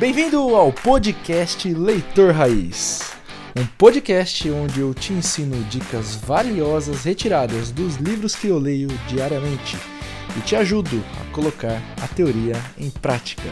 [0.00, 3.12] Bem-vindo ao podcast Leitor Raiz.
[3.54, 9.76] Um podcast onde eu te ensino dicas valiosas retiradas dos livros que eu leio diariamente
[10.38, 13.42] e te ajudo a colocar a teoria em prática,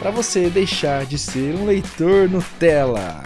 [0.00, 3.22] para você deixar de ser um leitor Nutella.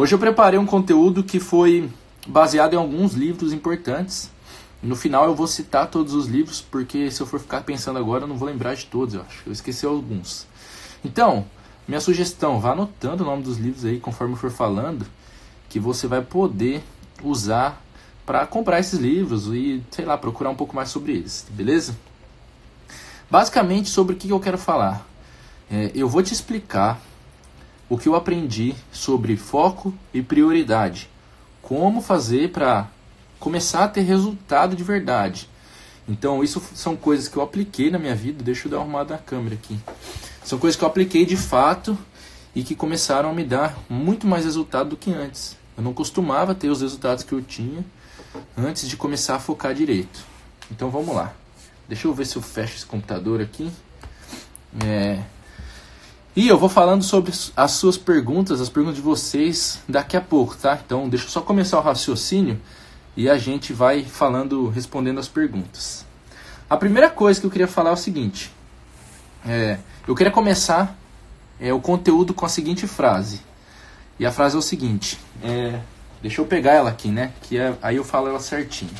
[0.00, 1.88] Hoje eu preparei um conteúdo que foi
[2.26, 4.28] baseado em alguns livros importantes.
[4.82, 8.24] No final eu vou citar todos os livros, porque se eu for ficar pensando agora
[8.24, 9.44] eu não vou lembrar de todos, eu acho.
[9.46, 10.48] Eu esqueci alguns.
[11.04, 11.46] Então,
[11.88, 15.06] minha sugestão, vá anotando o nome dos livros aí conforme for falando,
[15.70, 16.84] que você vai poder
[17.24, 17.82] usar
[18.26, 21.96] para comprar esses livros e, sei lá, procurar um pouco mais sobre eles, beleza?
[23.30, 25.06] Basicamente, sobre o que eu quero falar.
[25.70, 27.00] É, eu vou te explicar
[27.88, 31.08] o que eu aprendi sobre foco e prioridade.
[31.62, 32.86] Como fazer para
[33.38, 35.48] começar a ter resultado de verdade.
[36.06, 38.42] Então, isso são coisas que eu apliquei na minha vida.
[38.42, 39.78] Deixa eu dar uma arrumada na câmera aqui.
[40.48, 41.96] São coisas que eu apliquei de fato
[42.54, 45.54] e que começaram a me dar muito mais resultado do que antes.
[45.76, 47.84] Eu não costumava ter os resultados que eu tinha
[48.56, 50.24] antes de começar a focar direito.
[50.70, 51.34] Então vamos lá.
[51.86, 53.70] Deixa eu ver se eu fecho esse computador aqui.
[54.82, 55.22] É...
[56.34, 60.56] E eu vou falando sobre as suas perguntas, as perguntas de vocês daqui a pouco,
[60.56, 60.80] tá?
[60.82, 62.58] Então deixa eu só começar o raciocínio
[63.14, 66.06] e a gente vai falando, respondendo as perguntas.
[66.70, 68.50] A primeira coisa que eu queria falar é o seguinte:
[69.46, 70.98] é, eu queria começar
[71.60, 73.42] é, o conteúdo com a seguinte frase.
[74.18, 75.80] E a frase é o seguinte: é,
[76.22, 77.34] deixa eu pegar ela aqui, né?
[77.42, 78.90] Que é, aí eu falo ela certinho.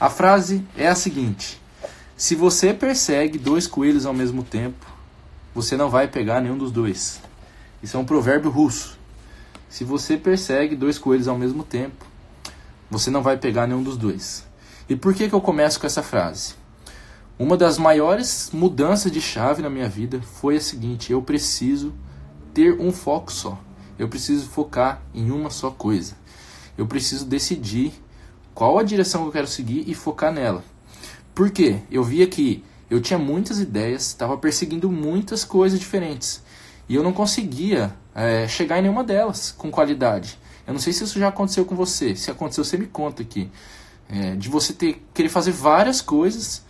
[0.00, 1.60] A frase é a seguinte:
[2.16, 4.86] Se você persegue dois coelhos ao mesmo tempo,
[5.54, 7.20] você não vai pegar nenhum dos dois.
[7.82, 8.98] Isso é um provérbio russo.
[9.68, 12.06] Se você persegue dois coelhos ao mesmo tempo,
[12.90, 14.46] você não vai pegar nenhum dos dois.
[14.88, 16.54] E por que, que eu começo com essa frase?
[17.38, 21.92] Uma das maiores mudanças de chave na minha vida foi a seguinte: eu preciso
[22.52, 23.58] ter um foco só.
[23.98, 26.16] Eu preciso focar em uma só coisa.
[26.78, 27.92] Eu preciso decidir
[28.54, 30.64] qual a direção que eu quero seguir e focar nela.
[31.34, 31.80] Por quê?
[31.90, 36.42] Eu via que eu tinha muitas ideias, estava perseguindo muitas coisas diferentes
[36.88, 40.38] e eu não conseguia é, chegar em nenhuma delas com qualidade.
[40.66, 42.14] Eu não sei se isso já aconteceu com você.
[42.14, 43.50] Se aconteceu, você me conta aqui.
[44.08, 46.62] É, de você ter querer fazer várias coisas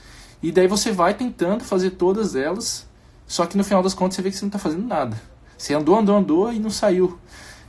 [0.44, 2.86] e daí você vai tentando fazer todas elas,
[3.26, 5.18] só que no final das contas você vê que você não está fazendo nada.
[5.56, 7.18] Você andou, andou, andou e não saiu.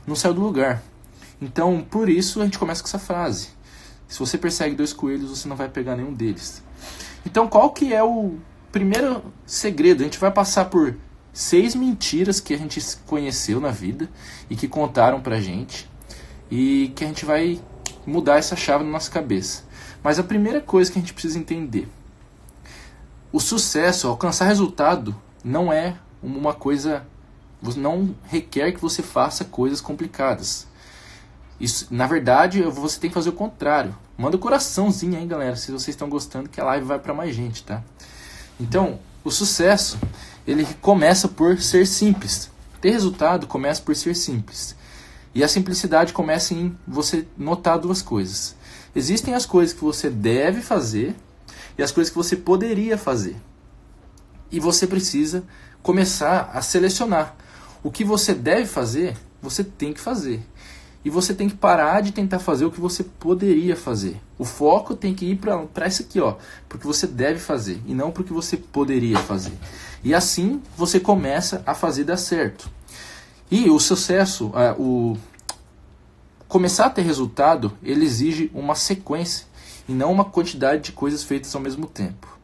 [0.06, 0.82] Não saiu do lugar.
[1.40, 3.48] Então, por isso a gente começa com essa frase.
[4.06, 6.62] Se você persegue dois coelhos, você não vai pegar nenhum deles.
[7.24, 8.34] Então, qual que é o
[8.70, 10.02] primeiro segredo?
[10.02, 10.94] A gente vai passar por
[11.32, 14.06] seis mentiras que a gente conheceu na vida
[14.50, 15.90] e que contaram pra gente
[16.50, 17.58] e que a gente vai
[18.06, 19.64] mudar essa chave na nossa cabeça.
[20.02, 21.88] Mas a primeira coisa que a gente precisa entender
[23.36, 25.14] o sucesso, alcançar resultado,
[25.44, 27.06] não é uma coisa.
[27.76, 30.66] Não requer que você faça coisas complicadas.
[31.60, 33.94] Isso, na verdade, você tem que fazer o contrário.
[34.16, 37.12] Manda o um coraçãozinho aí, galera, se vocês estão gostando, que a live vai para
[37.12, 37.82] mais gente, tá?
[38.58, 39.98] Então, o sucesso,
[40.46, 42.50] ele começa por ser simples.
[42.80, 44.74] Ter resultado começa por ser simples.
[45.34, 48.56] E a simplicidade começa em você notar duas coisas.
[48.94, 51.14] Existem as coisas que você deve fazer
[51.78, 53.36] e as coisas que você poderia fazer.
[54.50, 55.44] E você precisa
[55.82, 57.36] começar a selecionar.
[57.82, 60.42] O que você deve fazer, você tem que fazer.
[61.04, 64.20] E você tem que parar de tentar fazer o que você poderia fazer.
[64.36, 66.34] O foco tem que ir para isso aqui, ó,
[66.68, 69.52] porque você deve fazer e não porque você poderia fazer.
[70.02, 72.68] E assim você começa a fazer dar certo.
[73.48, 75.16] E o sucesso, é, o
[76.48, 79.46] começar a ter resultado, ele exige uma sequência
[79.88, 82.36] e não uma quantidade de coisas feitas ao mesmo tempo.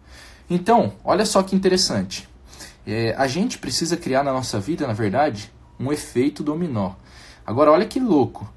[0.49, 2.29] Então, olha só que interessante.
[2.87, 6.93] É, a gente precisa criar na nossa vida, na verdade, um efeito dominó.
[7.47, 8.51] Agora, olha que louco.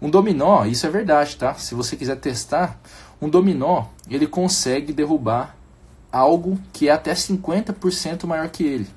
[0.00, 1.54] Um dominó, isso é verdade, tá?
[1.54, 2.80] Se você quiser testar,
[3.20, 5.56] um dominó, ele consegue derrubar
[6.10, 8.88] algo que é até 50% maior que ele.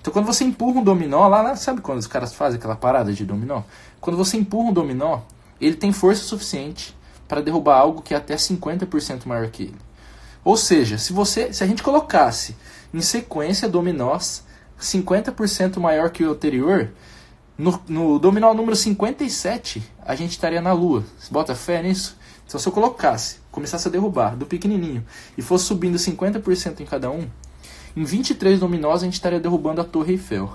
[0.00, 3.12] Então, quando você empurra um dominó, lá, lá, sabe quando os caras fazem aquela parada
[3.12, 3.62] de dominó?
[4.00, 5.20] Quando você empurra um dominó,
[5.60, 6.94] ele tem força suficiente
[7.32, 9.78] para derrubar algo que é até 50% maior que ele.
[10.44, 12.54] Ou seja, se você, se a gente colocasse
[12.92, 14.44] em sequência dominós
[14.78, 16.92] 50% maior que o anterior,
[17.56, 21.06] no, no dominó número 57, a gente estaria na Lua.
[21.18, 22.18] Você bota fé nisso?
[22.46, 25.02] Então, se eu colocasse, começasse a derrubar do pequenininho
[25.38, 27.26] e fosse subindo 50% em cada um,
[27.96, 30.52] em 23 dominós a gente estaria derrubando a Torre Eiffel.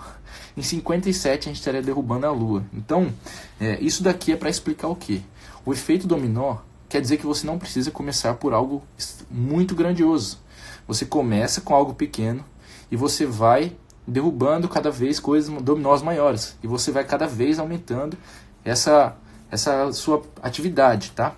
[0.56, 2.64] Em 57 a gente estaria derrubando a Lua.
[2.72, 3.12] Então,
[3.60, 5.22] é, isso daqui é para explicar o quê?
[5.68, 6.60] O efeito dominó
[6.90, 8.84] quer dizer que você não precisa começar por algo
[9.30, 10.40] muito grandioso.
[10.88, 12.44] Você começa com algo pequeno
[12.92, 13.76] e você vai
[14.08, 18.18] derrubando cada vez coisas dominós maiores e você vai cada vez aumentando
[18.64, 19.16] essa
[19.50, 21.34] essa sua atividade, tá?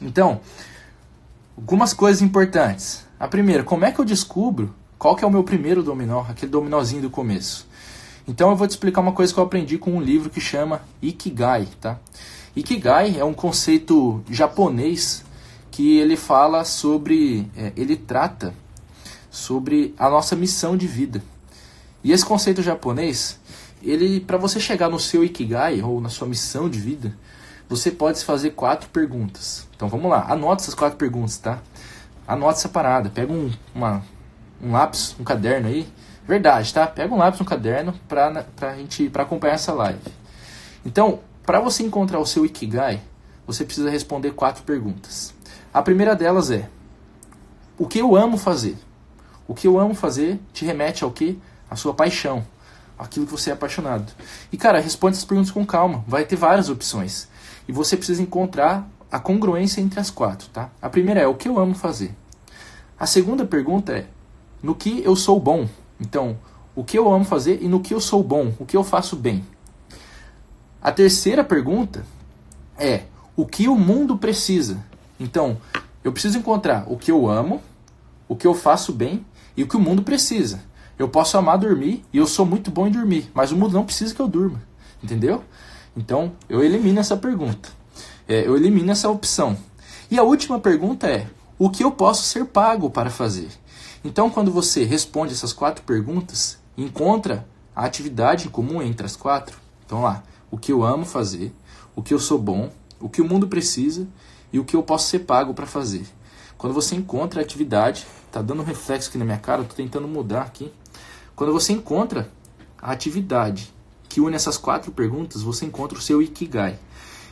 [0.00, 0.40] Então,
[1.56, 3.04] algumas coisas importantes.
[3.18, 6.50] A primeira, como é que eu descubro qual que é o meu primeiro dominó, aquele
[6.50, 7.66] dominózinho do começo?
[8.26, 10.82] Então eu vou te explicar uma coisa que eu aprendi com um livro que chama
[11.02, 11.98] Ikigai, tá?
[12.56, 15.22] Ikigai é um conceito japonês
[15.70, 18.54] que ele fala sobre, é, ele trata
[19.30, 21.22] sobre a nossa missão de vida.
[22.02, 23.38] E esse conceito japonês,
[23.82, 27.14] ele para você chegar no seu ikigai ou na sua missão de vida,
[27.68, 29.68] você pode se fazer quatro perguntas.
[29.76, 31.58] Então vamos lá, anota essas quatro perguntas, tá?
[32.26, 34.02] Anota essa parada, pega um, uma,
[34.62, 35.86] um lápis, um caderno aí.
[36.26, 36.86] Verdade, tá?
[36.86, 40.00] Pega um lápis, um caderno pra, pra gente para acompanhar essa live.
[40.86, 43.00] Então, para você encontrar o seu ikigai,
[43.46, 45.32] você precisa responder quatro perguntas.
[45.72, 46.68] A primeira delas é:
[47.78, 48.76] o que eu amo fazer?
[49.46, 51.38] O que eu amo fazer te remete ao que?
[51.70, 52.44] A sua paixão,
[52.98, 54.12] aquilo que você é apaixonado.
[54.50, 56.04] E cara, responde essas perguntas com calma.
[56.06, 57.28] Vai ter várias opções.
[57.68, 60.70] E você precisa encontrar a congruência entre as quatro, tá?
[60.82, 62.14] A primeira é o que eu amo fazer.
[62.98, 64.06] A segunda pergunta é
[64.62, 65.68] no que eu sou bom.
[66.00, 66.36] Então,
[66.74, 69.14] o que eu amo fazer e no que eu sou bom, o que eu faço
[69.14, 69.44] bem.
[70.86, 72.06] A terceira pergunta
[72.78, 74.84] é o que o mundo precisa.
[75.18, 75.56] Então,
[76.04, 77.60] eu preciso encontrar o que eu amo,
[78.28, 80.62] o que eu faço bem e o que o mundo precisa.
[80.96, 83.84] Eu posso amar dormir e eu sou muito bom em dormir, mas o mundo não
[83.84, 84.62] precisa que eu durma.
[85.02, 85.42] Entendeu?
[85.96, 87.68] Então, eu elimino essa pergunta.
[88.28, 89.58] É, eu elimino essa opção.
[90.08, 91.26] E a última pergunta é:
[91.58, 93.48] o que eu posso ser pago para fazer?
[94.04, 97.44] Então, quando você responde essas quatro perguntas, encontra
[97.74, 99.58] a atividade em comum entre as quatro.
[99.84, 100.22] Então, lá,
[100.56, 101.54] o que eu amo fazer,
[101.94, 104.08] o que eu sou bom, o que o mundo precisa
[104.50, 106.06] e o que eu posso ser pago para fazer.
[106.56, 110.08] Quando você encontra a atividade, tá dando um reflexo aqui na minha cara, tô tentando
[110.08, 110.72] mudar aqui.
[111.34, 112.30] Quando você encontra
[112.80, 113.70] a atividade
[114.08, 116.78] que une essas quatro perguntas, você encontra o seu Ikigai.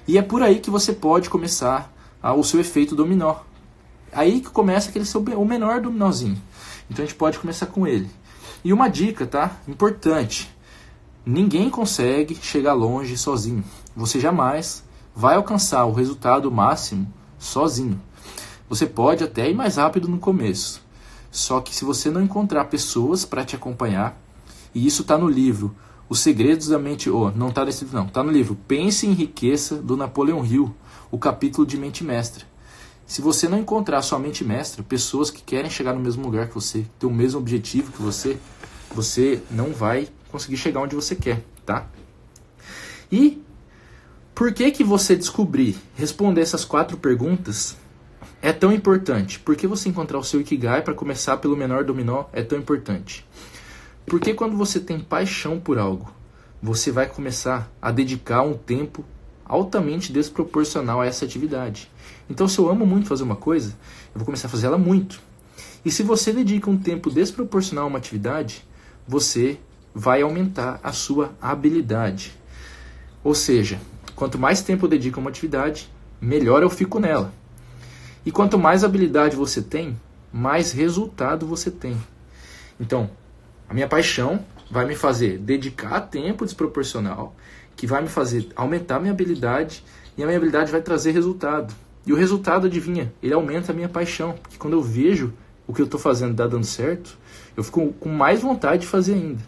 [0.06, 1.90] E é por aí que você pode começar
[2.22, 3.36] o seu efeito dominó.
[4.12, 6.36] Aí que começa aquele seu, o menor dominózinho.
[6.90, 8.10] Então a gente pode começar com ele.
[8.62, 9.56] E uma dica, tá?
[9.66, 10.53] Importante.
[11.26, 13.64] Ninguém consegue chegar longe sozinho.
[13.96, 14.84] Você jamais
[15.16, 17.98] vai alcançar o resultado máximo sozinho.
[18.68, 20.82] Você pode até ir mais rápido no começo.
[21.30, 24.20] Só que se você não encontrar pessoas para te acompanhar,
[24.74, 25.74] e isso está no livro
[26.10, 29.12] Os Segredos da Mente, oh, não está nesse livro não, está no livro Pense em
[29.12, 30.74] Riqueza do Napoleão Hill,
[31.10, 32.44] o capítulo de Mente Mestra.
[33.06, 36.54] Se você não encontrar sua mente mestra, pessoas que querem chegar no mesmo lugar que
[36.54, 38.38] você, ter o mesmo objetivo que você,
[38.94, 41.86] você não vai conseguir chegar onde você quer, tá?
[43.10, 43.40] E
[44.34, 47.76] por que que você descobrir, responder essas quatro perguntas
[48.42, 49.38] é tão importante?
[49.38, 53.24] Por que você encontrar o seu Ikigai para começar pelo menor dominó é tão importante?
[54.04, 56.12] Porque quando você tem paixão por algo,
[56.60, 59.04] você vai começar a dedicar um tempo
[59.44, 61.88] altamente desproporcional a essa atividade.
[62.28, 63.70] Então, se eu amo muito fazer uma coisa,
[64.12, 65.22] eu vou começar a fazer ela muito.
[65.84, 68.66] E se você dedica um tempo desproporcional a uma atividade,
[69.06, 69.60] você
[69.94, 72.32] vai aumentar a sua habilidade.
[73.22, 73.80] Ou seja,
[74.16, 75.88] quanto mais tempo eu dedico a uma atividade,
[76.20, 77.32] melhor eu fico nela.
[78.26, 79.98] E quanto mais habilidade você tem,
[80.32, 81.96] mais resultado você tem.
[82.80, 83.08] Então,
[83.68, 87.36] a minha paixão vai me fazer dedicar tempo desproporcional,
[87.76, 89.84] que vai me fazer aumentar minha habilidade,
[90.16, 91.74] e a minha habilidade vai trazer resultado.
[92.06, 95.32] E o resultado, adivinha, ele aumenta a minha paixão, porque quando eu vejo
[95.66, 97.16] o que eu estou fazendo dá dando certo,
[97.56, 99.42] eu fico com mais vontade de fazer ainda.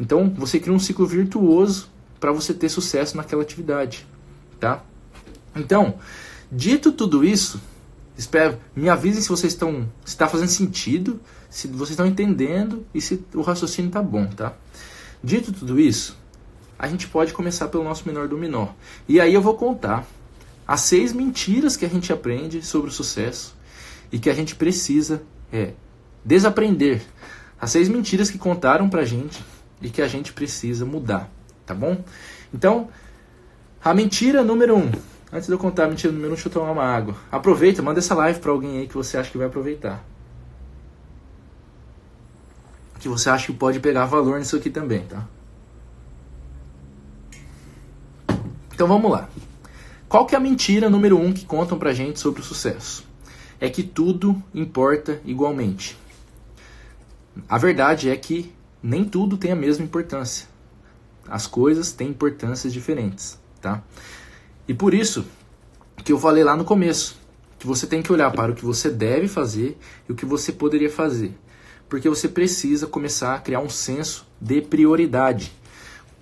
[0.00, 4.06] Então, você cria um ciclo virtuoso para você ter sucesso naquela atividade,
[4.58, 4.82] tá?
[5.54, 5.96] Então,
[6.50, 7.60] dito tudo isso,
[8.16, 13.00] espero, me avisem se vocês estão, se está fazendo sentido, se vocês estão entendendo e
[13.00, 14.54] se o raciocínio está bom, tá?
[15.22, 16.16] Dito tudo isso,
[16.78, 18.68] a gente pode começar pelo nosso menor dominó.
[19.06, 20.06] E aí eu vou contar
[20.66, 23.54] as seis mentiras que a gente aprende sobre o sucesso
[24.10, 25.74] e que a gente precisa é,
[26.24, 27.02] desaprender.
[27.60, 29.44] As seis mentiras que contaram pra gente
[29.80, 31.30] e que a gente precisa mudar,
[31.64, 32.02] tá bom?
[32.52, 32.88] Então,
[33.82, 34.90] a mentira número um.
[35.32, 37.14] Antes de eu contar a mentira número um, deixa eu tomar uma água.
[37.30, 40.04] Aproveita, manda essa live pra alguém aí que você acha que vai aproveitar.
[42.98, 45.26] Que você acha que pode pegar valor nisso aqui também, tá?
[48.74, 49.28] Então vamos lá.
[50.08, 53.04] Qual que é a mentira número um que contam pra gente sobre o sucesso?
[53.60, 55.96] É que tudo importa igualmente.
[57.48, 60.48] A verdade é que nem tudo tem a mesma importância.
[61.28, 63.82] As coisas têm importâncias diferentes, tá?
[64.66, 65.24] E por isso
[66.04, 67.18] que eu falei lá no começo,
[67.58, 70.50] que você tem que olhar para o que você deve fazer e o que você
[70.50, 71.36] poderia fazer.
[71.88, 75.52] Porque você precisa começar a criar um senso de prioridade.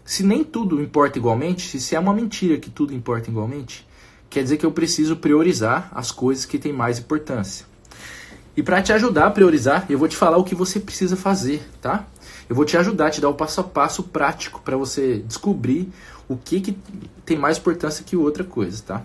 [0.04, 3.86] Se nem tudo importa igualmente, se é uma mentira que tudo importa igualmente,
[4.28, 7.66] quer dizer que eu preciso priorizar as coisas que têm mais importância.
[8.56, 11.62] E para te ajudar a priorizar, eu vou te falar o que você precisa fazer,
[11.80, 12.06] tá?
[12.48, 15.92] Eu vou te ajudar te dar o passo a passo prático para você descobrir
[16.28, 16.78] o que, que
[17.24, 19.02] tem mais importância que outra coisa, tá?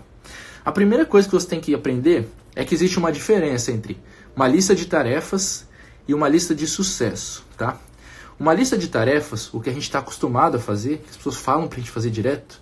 [0.64, 4.00] A primeira coisa que você tem que aprender é que existe uma diferença entre
[4.34, 5.66] uma lista de tarefas
[6.08, 7.78] e uma lista de sucesso, tá?
[8.38, 11.36] Uma lista de tarefas, o que a gente está acostumado a fazer, que as pessoas
[11.36, 12.60] falam para a gente fazer direto,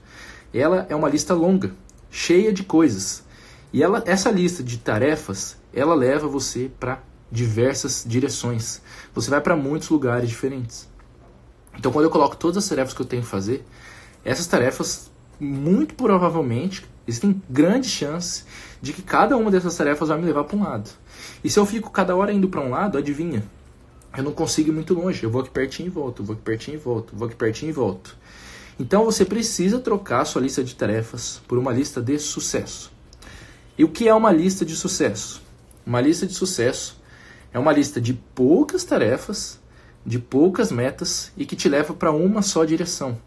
[0.53, 1.73] ela é uma lista longa,
[2.11, 3.23] cheia de coisas.
[3.73, 7.01] E ela, essa lista de tarefas, ela leva você para
[7.33, 8.83] diversas direções.
[9.15, 10.87] Você vai para muitos lugares diferentes.
[11.79, 13.65] Então, quando eu coloco todas as tarefas que eu tenho que fazer,
[14.23, 15.11] essas tarefas,
[15.41, 18.45] muito provavelmente, existem grandes chances
[18.81, 20.91] de que cada uma dessas tarefas vai me levar para um lado.
[21.43, 23.43] E se eu fico cada hora indo para um lado, adivinha?
[24.17, 25.25] Eu não consigo ir muito longe.
[25.25, 27.73] Eu vou aqui pertinho e volto, vou aqui pertinho e volto, vou aqui pertinho e
[27.73, 28.15] volto.
[28.79, 32.93] Então você precisa trocar sua lista de tarefas por uma lista de sucesso.
[33.79, 35.43] E o que é uma lista de sucesso?
[35.87, 37.02] Uma lista de sucesso
[37.53, 39.61] é uma lista de poucas tarefas,
[40.05, 43.19] de poucas metas e que te leva para uma só direção.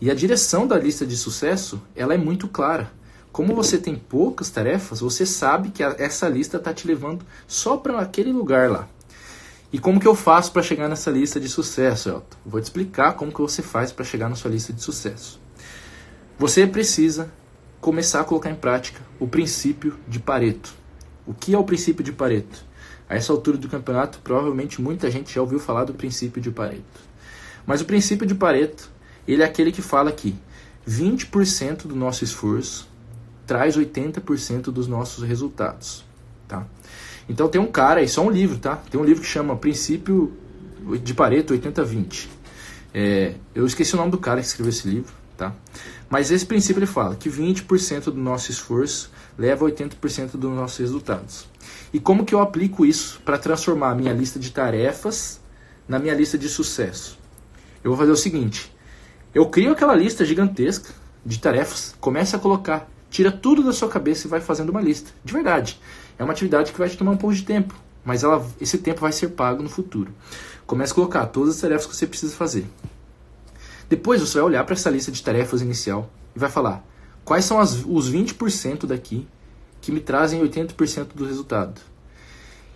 [0.00, 2.92] E a direção da lista de sucesso, ela é muito clara.
[3.30, 7.98] Como você tem poucas tarefas, você sabe que essa lista está te levando só para
[8.00, 8.88] aquele lugar lá.
[9.72, 12.36] E como que eu faço para chegar nessa lista de sucesso, Elton?
[12.44, 15.40] Vou te explicar como que você faz para chegar na sua lista de sucesso.
[16.38, 17.32] Você precisa
[17.80, 20.74] começar a colocar em prática o princípio de Pareto.
[21.26, 22.66] O que é o princípio de Pareto?
[23.12, 26.82] A essa altura do campeonato, provavelmente muita gente já ouviu falar do princípio de Pareto.
[27.66, 28.90] Mas o princípio de Pareto,
[29.28, 30.34] ele é aquele que fala que
[30.88, 32.88] 20% do nosso esforço
[33.46, 36.06] traz 80% dos nossos resultados,
[36.48, 36.66] tá?
[37.28, 38.76] Então tem um cara, isso é um livro, tá?
[38.76, 40.32] Tem um livro que chama Princípio
[41.02, 42.28] de Pareto 80-20.
[42.94, 45.52] É, eu esqueci o nome do cara que escreveu esse livro, tá?
[46.08, 51.46] Mas esse princípio ele fala que 20% do nosso esforço leva 80% dos nossos resultados.
[51.92, 55.40] E como que eu aplico isso para transformar a minha lista de tarefas
[55.88, 57.18] na minha lista de sucesso?
[57.82, 58.74] Eu vou fazer o seguinte:
[59.34, 60.92] eu crio aquela lista gigantesca
[61.24, 65.10] de tarefas, comece a colocar, tira tudo da sua cabeça e vai fazendo uma lista.
[65.24, 65.80] De verdade.
[66.18, 67.74] É uma atividade que vai te tomar um pouco de tempo,
[68.04, 70.12] mas ela, esse tempo vai ser pago no futuro.
[70.66, 72.66] Comece a colocar todas as tarefas que você precisa fazer.
[73.88, 76.84] Depois você vai olhar para essa lista de tarefas inicial e vai falar
[77.24, 79.26] quais são as, os 20% daqui
[79.80, 81.80] que me trazem 80% do resultado.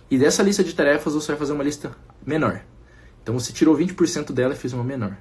[0.09, 2.61] E dessa lista de tarefas você vai fazer uma lista menor.
[3.21, 5.17] Então você tirou 20% dela e fez uma menor.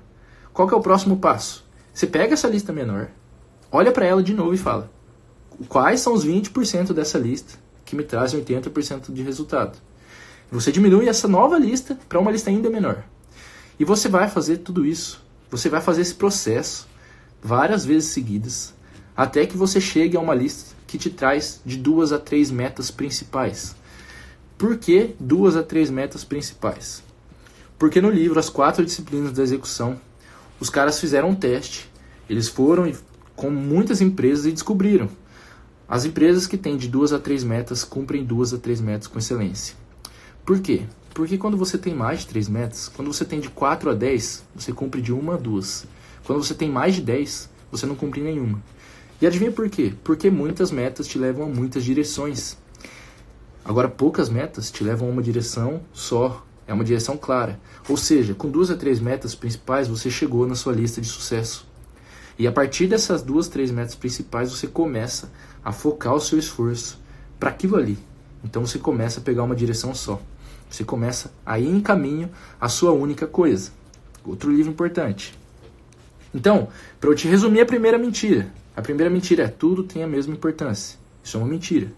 [0.53, 1.65] Qual é o próximo passo?
[1.93, 3.09] Você pega essa lista menor,
[3.71, 4.91] olha para ela de novo e fala:
[5.69, 9.79] quais são os 20% dessa lista que me trazem 80% de resultado?
[10.51, 13.03] Você diminui essa nova lista para uma lista ainda menor.
[13.79, 16.89] E você vai fazer tudo isso você vai fazer esse processo
[17.43, 18.75] várias vezes seguidas
[19.17, 22.91] até que você chegue a uma lista que te traz de duas a três metas
[22.91, 23.75] principais.
[24.59, 27.03] Por que duas a três metas principais?
[27.79, 30.01] Porque no livro As Quatro Disciplinas da Execução,
[30.61, 31.91] os caras fizeram um teste.
[32.29, 32.91] Eles foram
[33.35, 35.09] com muitas empresas e descobriram.
[35.89, 39.19] As empresas que têm de duas a três metas cumprem duas a três metas com
[39.19, 39.75] excelência.
[40.45, 40.85] Por quê?
[41.17, 44.45] Porque quando você tem mais de 3 metas, quando você tem de 4 a 10,
[44.55, 45.87] você cumpre de 1 a 2.
[46.25, 48.63] Quando você tem mais de 10, você não cumpre nenhuma.
[49.21, 49.95] E adivinha por quê?
[50.05, 52.57] Porque muitas metas te levam a muitas direções.
[53.65, 56.45] Agora, poucas metas te levam a uma direção só.
[56.67, 57.61] É uma direção clara.
[57.89, 61.67] Ou seja, com duas a três metas principais, você chegou na sua lista de sucesso.
[62.39, 65.31] E a partir dessas duas, três metas principais, você começa
[65.65, 66.99] a focar o seu esforço
[67.39, 67.99] para aquilo ali.
[68.45, 70.21] Então você começa a pegar uma direção só.
[70.69, 72.31] Você começa a ir em caminho
[72.61, 73.71] à sua única coisa.
[74.25, 75.35] Outro livro importante.
[76.35, 76.69] Então,
[77.01, 78.53] para eu te resumir a primeira mentira.
[78.77, 80.99] A primeira mentira é tudo tem a mesma importância.
[81.25, 81.91] Isso é uma mentira.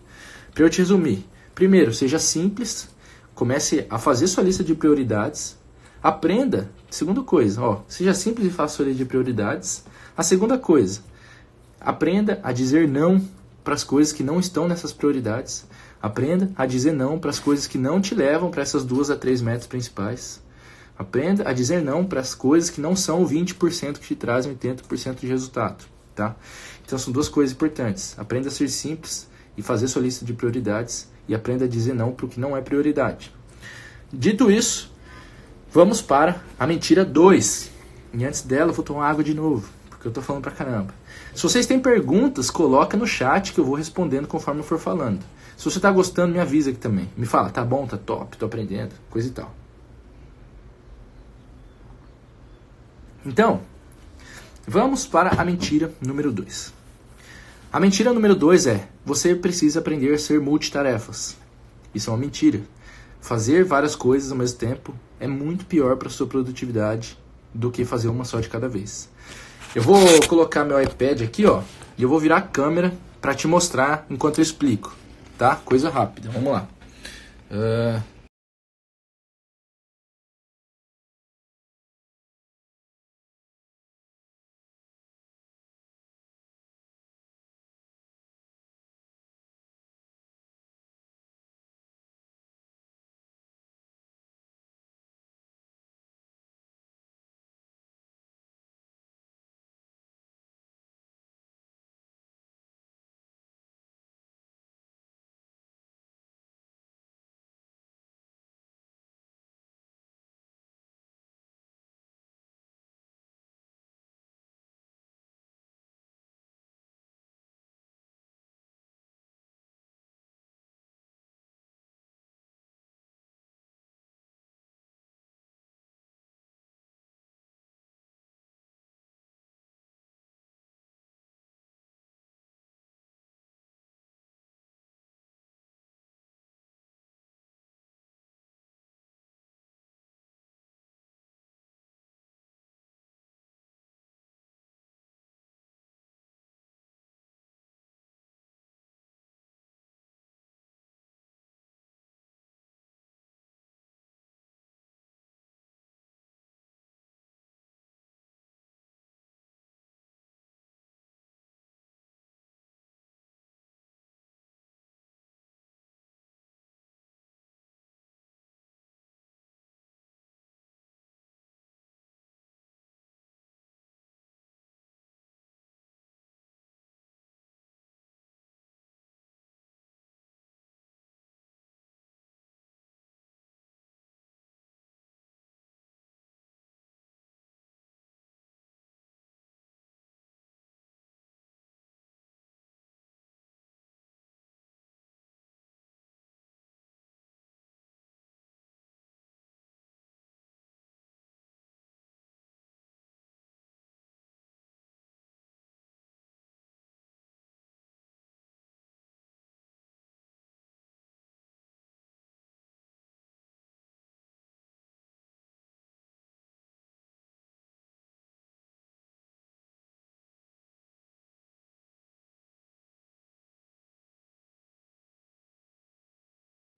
[0.54, 2.88] Para eu te resumir, primeiro, seja simples,
[3.34, 5.58] comece a fazer sua lista de prioridades,
[6.00, 9.84] aprenda, segunda coisa, ó, seja simples e faça sua lista de prioridades.
[10.16, 11.00] A segunda coisa,
[11.80, 13.20] aprenda a dizer não
[13.64, 15.66] para as coisas que não estão nessas prioridades.
[16.00, 19.16] Aprenda a dizer não para as coisas que não te levam para essas duas a
[19.16, 20.40] três metas principais.
[20.96, 24.54] Aprenda a dizer não para as coisas que não são o 20% que te trazem
[24.54, 25.84] 80% de resultado,
[26.18, 26.36] tá?
[26.84, 28.18] Então são duas coisas importantes.
[28.18, 32.12] Aprenda a ser simples e fazer sua lista de prioridades e aprenda a dizer não
[32.12, 33.32] para o que não é prioridade.
[34.12, 34.92] Dito isso,
[35.70, 37.70] vamos para a mentira 2.
[38.14, 40.94] E antes dela, eu vou tomar água de novo, porque eu estou falando pra caramba.
[41.34, 45.20] Se vocês têm perguntas, coloca no chat que eu vou respondendo conforme eu for falando.
[45.56, 47.10] Se você está gostando, me avisa aqui também.
[47.16, 49.54] Me fala, tá bom, tá top, tô aprendendo, coisa e tal.
[53.26, 53.60] Então,
[54.68, 56.74] vamos para a mentira número 2.
[57.72, 61.36] A mentira número 2 é: você precisa aprender a ser multitarefas.
[61.94, 62.60] Isso é uma mentira.
[63.20, 67.18] Fazer várias coisas ao mesmo tempo é muito pior para sua produtividade
[67.52, 69.08] do que fazer uma só de cada vez.
[69.74, 69.98] Eu vou
[70.28, 71.62] colocar meu iPad aqui, ó,
[71.96, 74.94] e eu vou virar a câmera para te mostrar enquanto eu explico,
[75.36, 75.56] tá?
[75.56, 76.30] Coisa rápida.
[76.30, 76.68] Vamos lá.
[77.50, 78.02] Uh,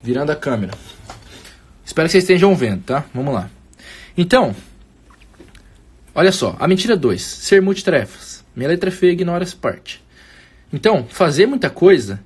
[0.01, 0.73] virando a câmera.
[1.85, 3.05] Espero que vocês estejam vendo, tá?
[3.13, 3.49] Vamos lá.
[4.17, 4.55] Então,
[6.13, 8.43] olha só, a mentira 2, ser multitarefas.
[8.55, 10.03] Minha letra é feia, ignora essa parte.
[10.73, 12.21] Então, fazer muita coisa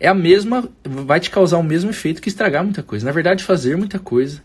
[0.00, 3.06] é a mesma, vai te causar o mesmo efeito que estragar muita coisa.
[3.06, 4.42] Na verdade, fazer muita coisa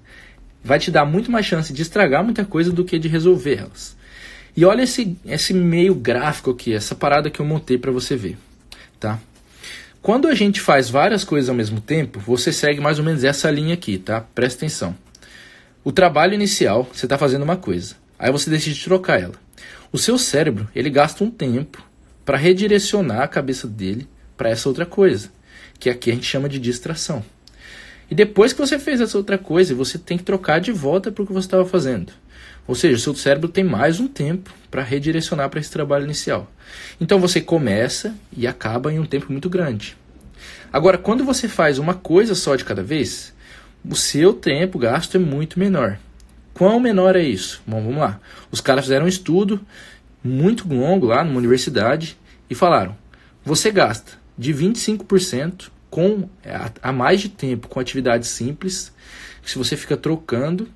[0.64, 3.96] vai te dar muito mais chance de estragar muita coisa do que de resolver elas.
[4.56, 8.38] E olha esse, esse meio gráfico aqui, essa parada que eu montei para você ver,
[9.00, 9.20] tá?
[10.04, 13.50] Quando a gente faz várias coisas ao mesmo tempo, você segue mais ou menos essa
[13.50, 14.20] linha aqui, tá?
[14.20, 14.94] Presta atenção.
[15.82, 17.96] O trabalho inicial, você está fazendo uma coisa.
[18.20, 19.36] Aí você decide trocar ela.
[19.94, 21.82] O seu cérebro, ele gasta um tempo
[22.26, 25.30] para redirecionar a cabeça dele para essa outra coisa,
[25.80, 27.24] que aqui a gente chama de distração.
[28.12, 31.24] E depois que você fez essa outra coisa, você tem que trocar de volta para
[31.24, 32.12] o que você estava fazendo.
[32.68, 36.52] Ou seja, seu cérebro tem mais um tempo para redirecionar para esse trabalho inicial.
[37.00, 39.98] Então você começa e acaba em um tempo muito grande.
[40.72, 43.34] Agora, quando você faz uma coisa só de cada vez,
[43.88, 46.00] o seu tempo gasto é muito menor.
[46.54, 47.62] Quão menor é isso?
[47.68, 48.20] Bom, vamos lá.
[48.50, 49.60] Os caras fizeram um estudo
[50.24, 52.18] muito longo lá numa universidade
[52.50, 52.96] e falaram:
[53.44, 56.28] você gasta de 25% com
[56.82, 58.92] a mais de tempo com atividades simples
[59.46, 60.68] se você fica trocando,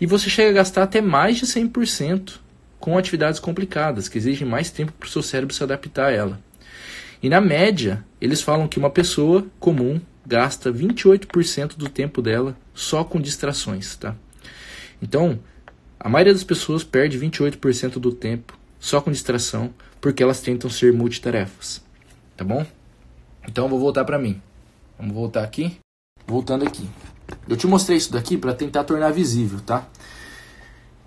[0.00, 2.38] e você chega a gastar até mais de 100%
[2.78, 6.40] com atividades complicadas, que exigem mais tempo para o seu cérebro se adaptar a ela.
[7.22, 13.02] E na média, eles falam que uma pessoa comum gasta 28% do tempo dela só
[13.04, 14.14] com distrações, tá?
[15.00, 15.38] Então,
[15.98, 20.92] a maioria das pessoas perde 28% do tempo só com distração, porque elas tentam ser
[20.92, 21.82] multitarefas,
[22.36, 22.66] tá bom?
[23.48, 24.40] Então, vou voltar para mim.
[24.98, 25.78] Vamos voltar aqui.
[26.26, 26.86] Voltando aqui.
[27.48, 29.86] Eu te mostrei isso daqui para tentar tornar visível, tá?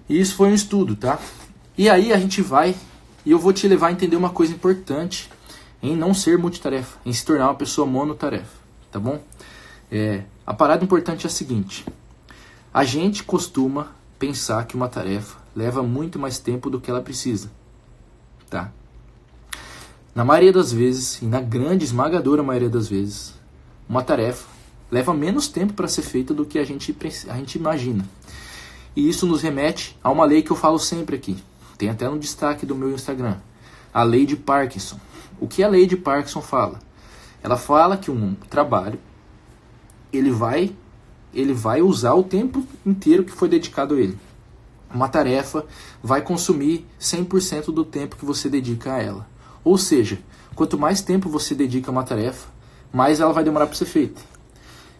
[0.10, 1.20] E isso foi um estudo, tá?
[1.78, 2.76] E aí a gente vai
[3.26, 5.30] e eu vou te levar a entender uma coisa importante
[5.82, 8.58] em não ser multitarefa, em se tornar uma pessoa monotarefa,
[8.92, 9.22] tá bom?
[9.92, 11.86] É, a parada importante é a seguinte:
[12.74, 17.52] a gente costuma pensar que uma tarefa leva muito mais tempo do que ela precisa,
[18.50, 18.72] tá?
[20.16, 23.36] Na maioria das vezes, e na grande esmagadora maioria das vezes,
[23.88, 24.57] uma tarefa
[24.92, 26.96] leva menos tempo para ser feita do que a gente,
[27.30, 28.06] a gente imagina.
[28.96, 31.38] E isso nos remete a uma lei que eu falo sempre aqui.
[31.78, 33.38] Tem até no destaque do meu Instagram.
[33.94, 35.00] A lei de Parkinson.
[35.40, 36.80] O que a lei de Parkinson fala?
[37.44, 39.00] Ela fala que um trabalho
[40.12, 40.76] ele vai
[41.34, 44.18] ele vai usar o tempo inteiro que foi dedicado a ele.
[44.92, 45.66] Uma tarefa
[46.02, 49.28] vai consumir 100% do tempo que você dedica a ela.
[49.64, 50.18] Ou seja,
[50.56, 52.48] quanto mais tempo você dedica a uma tarefa,
[52.92, 54.20] mais ela vai demorar para ser feita.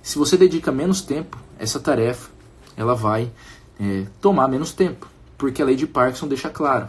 [0.08, 2.30] Se você dedica menos tempo, essa tarefa
[2.78, 3.30] ela vai
[3.78, 5.06] é, tomar menos tempo,
[5.38, 6.88] porque a lei de Parkinson deixa claro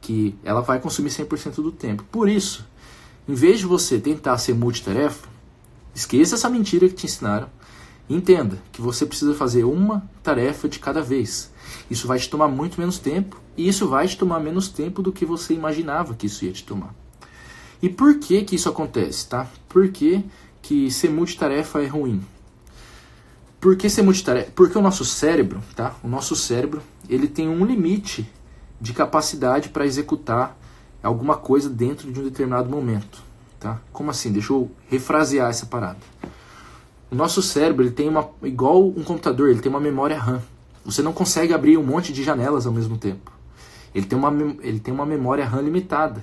[0.00, 2.04] que ela vai consumir 100% do tempo.
[2.04, 2.66] Por isso,
[3.28, 5.28] em vez de você tentar ser multitarefa,
[5.94, 7.50] esqueça essa mentira que te ensinaram.
[8.08, 11.52] Entenda que você precisa fazer uma tarefa de cada vez.
[11.90, 15.12] Isso vai te tomar muito menos tempo e isso vai te tomar menos tempo do
[15.12, 16.94] que você imaginava que isso ia te tomar.
[17.82, 19.50] E por que que isso acontece, tá?
[19.68, 20.24] Por que,
[20.62, 22.24] que ser multitarefa é ruim?
[23.64, 24.50] Por que ser multitarefa?
[24.54, 25.94] Porque o nosso cérebro, tá?
[26.02, 28.30] O nosso cérebro, ele tem um limite
[28.78, 30.54] de capacidade para executar
[31.02, 33.22] alguma coisa dentro de um determinado momento,
[33.58, 33.80] tá?
[33.90, 34.30] Como assim?
[34.30, 35.96] Deixa eu refrasear essa parada.
[37.10, 40.42] O nosso cérebro, ele tem uma igual um computador, ele tem uma memória RAM.
[40.84, 43.32] Você não consegue abrir um monte de janelas ao mesmo tempo.
[43.94, 46.22] Ele tem uma, ele tem uma memória RAM limitada.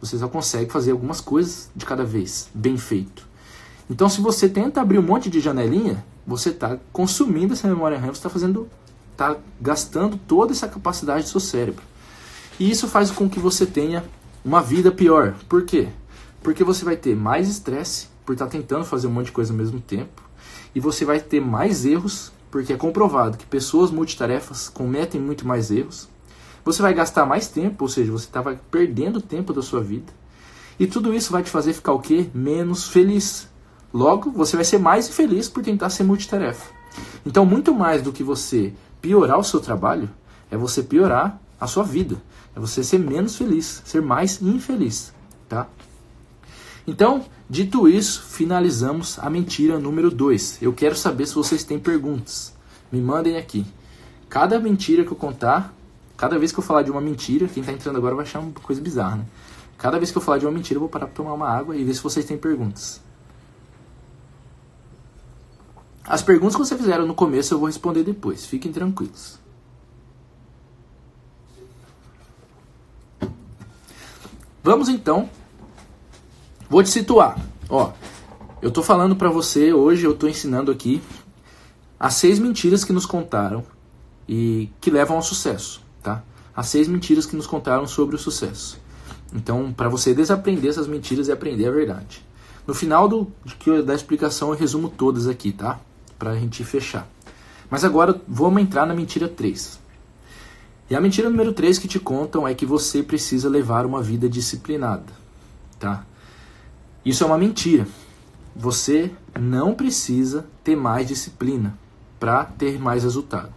[0.00, 3.30] Você só consegue fazer algumas coisas de cada vez, bem feito.
[3.88, 8.08] Então, se você tenta abrir um monte de janelinha, você está consumindo essa memória RAM,
[8.08, 8.68] você está fazendo,
[9.12, 11.82] está gastando toda essa capacidade do seu cérebro.
[12.58, 14.04] E isso faz com que você tenha
[14.44, 15.34] uma vida pior.
[15.48, 15.88] Por quê?
[16.42, 19.52] Porque você vai ter mais estresse por estar tá tentando fazer um monte de coisa
[19.52, 20.22] ao mesmo tempo,
[20.74, 25.70] e você vai ter mais erros, porque é comprovado que pessoas multitarefas cometem muito mais
[25.70, 26.08] erros.
[26.64, 30.12] Você vai gastar mais tempo, ou seja, você estava perdendo tempo da sua vida.
[30.78, 32.28] E tudo isso vai te fazer ficar o quê?
[32.32, 33.49] Menos feliz.
[33.92, 36.70] Logo, você vai ser mais infeliz por tentar ser multitarefa.
[37.26, 40.08] Então, muito mais do que você piorar o seu trabalho,
[40.50, 42.20] é você piorar a sua vida.
[42.54, 45.12] É você ser menos feliz, ser mais infeliz,
[45.48, 45.68] tá?
[46.86, 50.58] Então, dito isso, finalizamos a mentira número 2.
[50.62, 52.54] Eu quero saber se vocês têm perguntas.
[52.90, 53.66] Me mandem aqui.
[54.28, 55.74] Cada mentira que eu contar,
[56.16, 58.52] cada vez que eu falar de uma mentira, quem está entrando agora vai achar uma
[58.52, 59.24] coisa bizarra, né?
[59.76, 61.76] Cada vez que eu falar de uma mentira, eu vou parar para tomar uma água
[61.76, 63.00] e ver se vocês têm perguntas.
[66.10, 68.44] As perguntas que vocês fizeram no começo eu vou responder depois.
[68.44, 69.38] Fiquem tranquilos.
[74.60, 75.30] Vamos então
[76.68, 77.36] Vou te situar.
[77.68, 77.92] Ó,
[78.60, 81.00] eu tô falando para você hoje, eu tô ensinando aqui
[81.98, 83.64] as seis mentiras que nos contaram
[84.28, 86.24] e que levam ao sucesso, tá?
[86.54, 88.80] As seis mentiras que nos contaram sobre o sucesso.
[89.32, 92.26] Então, para você desaprender essas mentiras e aprender a verdade.
[92.66, 93.32] No final do,
[93.86, 95.80] da explicação eu resumo todas aqui, tá?
[96.20, 97.08] Pra gente fechar.
[97.70, 99.80] Mas agora vamos entrar na mentira 3.
[100.90, 104.28] E a mentira número 3 que te contam é que você precisa levar uma vida
[104.28, 105.12] disciplinada,
[105.78, 106.04] tá?
[107.02, 107.88] Isso é uma mentira.
[108.54, 111.78] Você não precisa ter mais disciplina
[112.18, 113.54] para ter mais resultado.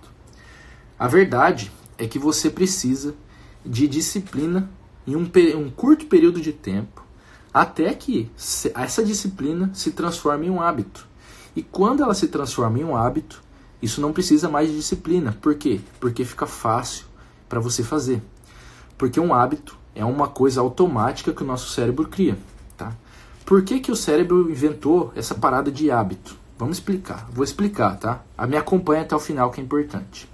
[0.97, 3.13] A verdade é que você precisa
[3.65, 4.69] de disciplina
[5.05, 7.03] em um, um curto período de tempo
[7.53, 8.31] até que
[8.73, 11.11] essa disciplina se transforme em um hábito.
[11.55, 13.43] E quando ela se transforma em um hábito,
[13.81, 15.37] isso não precisa mais de disciplina.
[15.41, 15.81] Por quê?
[15.99, 17.05] Porque fica fácil
[17.47, 18.21] para você fazer.
[18.97, 22.37] Porque um hábito é uma coisa automática que o nosso cérebro cria.
[23.45, 26.37] Por que, que o cérebro inventou essa parada de hábito?
[26.57, 27.27] Vamos explicar.
[27.31, 28.23] Vou explicar, tá?
[28.37, 30.29] A me acompanha até o final que é importante.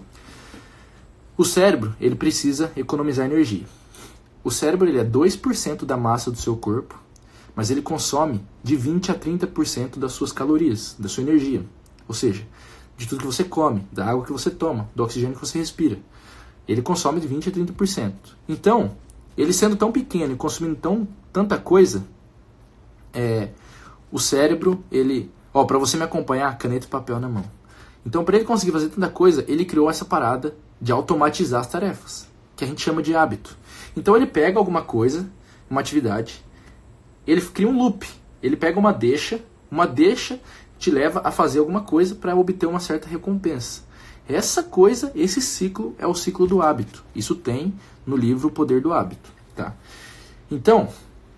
[1.36, 3.65] O cérebro, ele precisa economizar energia.
[4.43, 7.01] O cérebro ele é 2% da massa do seu corpo,
[7.60, 11.62] mas ele consome de 20 a 30% das suas calorias, da sua energia.
[12.08, 12.48] Ou seja,
[12.95, 16.00] de tudo que você come, da água que você toma, do oxigênio que você respira.
[16.65, 18.13] Ele consome de 20 a 30%.
[18.48, 18.95] Então,
[19.38, 22.06] ele sendo tão pequeno e consumindo tão, tanta coisa,
[23.13, 23.50] é,
[24.10, 25.30] o cérebro, ele.
[25.54, 27.43] Ó, para você me acompanhar, caneta e papel na mão.
[28.06, 32.26] Então, para ele conseguir fazer tanta coisa, ele criou essa parada de automatizar as tarefas,
[32.56, 33.58] que a gente chama de hábito.
[33.98, 35.30] Então, ele pega alguma coisa,
[35.69, 36.41] uma atividade,
[37.32, 38.08] ele cria um loop.
[38.42, 40.39] Ele pega uma deixa, uma deixa
[40.78, 43.84] te leva a fazer alguma coisa para obter uma certa recompensa.
[44.28, 47.04] Essa coisa, esse ciclo é o ciclo do hábito.
[47.13, 47.74] Isso tem
[48.06, 49.76] no livro O Poder do Hábito, tá?
[50.50, 50.88] Então,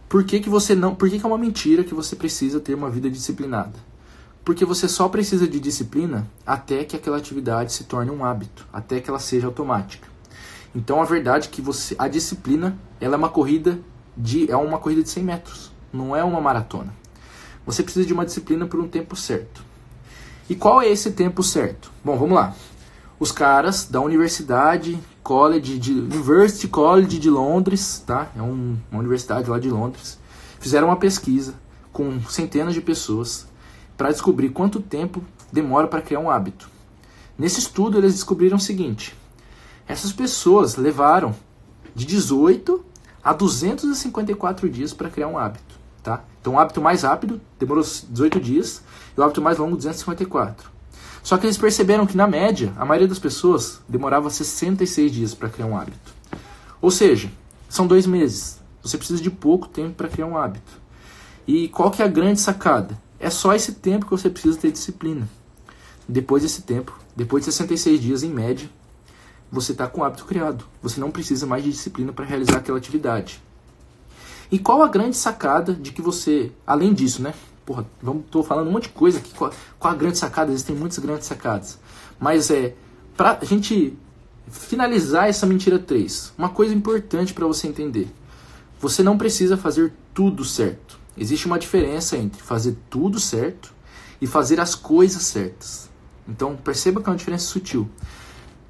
[0.08, 0.94] por que, que você não.
[0.94, 3.80] Por que, que é uma mentira que você precisa ter uma vida disciplinada?
[4.44, 9.00] Porque você só precisa de disciplina até que aquela atividade se torne um hábito, até
[9.00, 10.08] que ela seja automática.
[10.76, 13.80] Então a verdade é que você, a disciplina ela é uma corrida
[14.18, 16.94] de é uma corrida de 100 metros, não é uma maratona.
[17.66, 19.64] Você precisa de uma disciplina por um tempo certo.
[20.50, 21.92] E qual é esse tempo certo?
[22.04, 22.56] Bom, vamos lá.
[23.20, 28.32] Os caras da Universidade College de University College de Londres, tá?
[28.36, 30.20] É um, uma universidade lá de Londres.
[30.60, 31.54] Fizeram uma pesquisa
[31.94, 33.48] com centenas de pessoas
[33.96, 36.70] para descobrir quanto tempo demora para criar um hábito.
[37.38, 39.16] Nesse estudo eles descobriram o seguinte:
[39.88, 41.36] essas pessoas levaram
[41.94, 42.84] de 18
[43.24, 46.24] a 254 dias para criar um hábito, tá?
[46.40, 48.82] Então o hábito mais rápido demorou 18 dias
[49.16, 50.70] e o hábito mais longo 254.
[51.24, 55.50] Só que eles perceberam que na média a maioria das pessoas demorava 66 dias para
[55.50, 56.14] criar um hábito.
[56.82, 57.32] Ou seja,
[57.70, 58.60] são dois meses.
[58.82, 60.82] Você precisa de pouco tempo para criar um hábito.
[61.48, 63.00] E qual que é a grande sacada?
[63.20, 65.30] É só esse tempo que você precisa ter disciplina.
[66.08, 68.68] Depois desse tempo, depois de 66 dias em média,
[69.52, 70.66] você está com o hábito criado.
[70.82, 73.42] Você não precisa mais de disciplina para realizar aquela atividade.
[74.52, 77.34] E qual a grande sacada de que você, além disso, né?
[77.66, 79.34] Porra, vamos, tô falando um monte de coisa aqui.
[79.34, 80.52] Qual, qual a grande sacada?
[80.52, 81.80] Existem muitas grandes sacadas.
[82.20, 82.76] Mas é,
[83.16, 83.98] pra gente
[84.50, 88.14] finalizar essa mentira 3, uma coisa importante para você entender.
[88.80, 91.00] Você não precisa fazer tudo certo.
[91.18, 93.74] Existe uma diferença entre fazer tudo certo
[94.20, 95.90] e fazer as coisas certas.
[96.28, 97.90] Então perceba que é uma diferença sutil.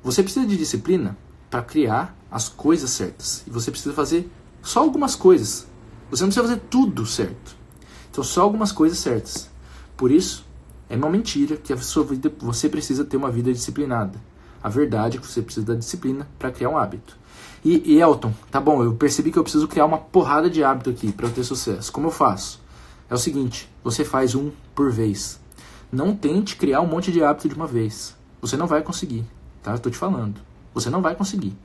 [0.03, 1.17] Você precisa de disciplina
[1.49, 3.43] para criar as coisas certas.
[3.47, 4.29] E você precisa fazer
[4.61, 5.67] só algumas coisas.
[6.11, 7.55] Você não precisa fazer tudo certo.
[8.11, 9.49] Então, só algumas coisas certas.
[9.97, 10.45] Por isso,
[10.89, 14.21] é uma mentira que a sua vida, você precisa ter uma vida disciplinada.
[14.61, 17.17] A verdade é que você precisa da disciplina para criar um hábito.
[17.63, 20.89] E, e, Elton, tá bom, eu percebi que eu preciso criar uma porrada de hábito
[20.91, 21.91] aqui para eu ter sucesso.
[21.91, 22.61] Como eu faço?
[23.09, 25.39] É o seguinte: você faz um por vez.
[25.91, 28.15] Não tente criar um monte de hábito de uma vez.
[28.41, 29.25] Você não vai conseguir
[29.61, 29.75] tá?
[29.75, 30.39] Estou te falando.
[30.73, 31.55] Você não vai conseguir.